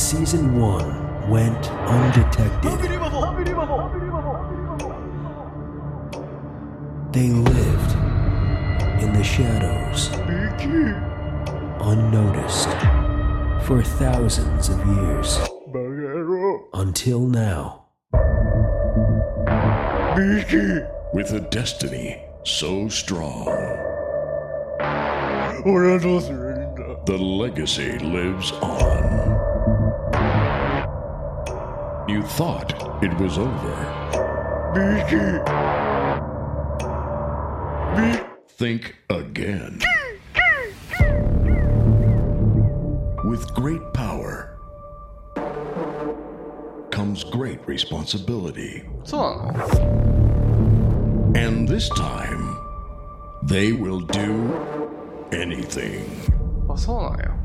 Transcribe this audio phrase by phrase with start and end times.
[0.00, 2.72] season one went undetected.
[2.72, 3.80] Unbelievable, unbelievable,
[7.12, 7.92] they lived
[9.02, 10.08] in the shadows,
[11.82, 12.70] unnoticed,
[13.66, 15.38] for thousands of years.
[16.72, 17.84] Until now.
[21.12, 23.44] With a destiny so strong.
[27.06, 29.39] The legacy lives on.
[32.09, 33.75] You thought it was over.
[34.75, 35.21] ビキビ
[38.57, 39.79] Think again.
[43.25, 44.57] With great power
[46.91, 48.83] comes great responsibility.
[49.03, 49.53] そうなの
[51.35, 52.55] And this time,
[53.43, 54.53] they will do
[55.31, 56.05] anything.
[56.71, 57.38] あそうなんや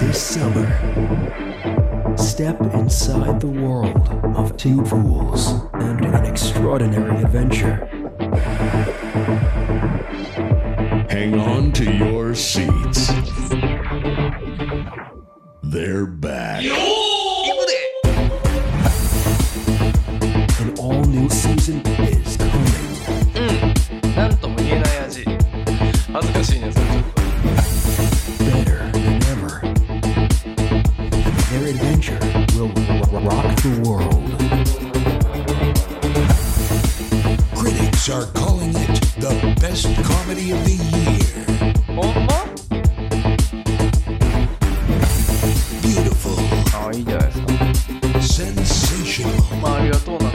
[0.00, 0.66] This summer,
[2.16, 7.86] step inside the world of two fools and an extraordinary adventure.
[11.10, 13.12] Hang on to your seats.
[15.62, 16.64] They're back.
[20.58, 22.70] An all new season is coming.
[24.16, 25.24] なんとも言えない味
[26.12, 27.23] 恥ずかしいねそれちょっと
[28.39, 29.61] better than ever.
[31.49, 32.19] Their adventure
[32.55, 32.71] will
[33.21, 34.25] rock the world.
[37.55, 41.31] Critics are calling it the best comedy of the year.
[45.81, 46.37] Beautiful.
[48.21, 50.34] Sensational.